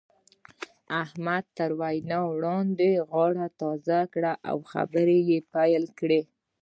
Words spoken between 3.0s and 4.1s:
غاړه تازه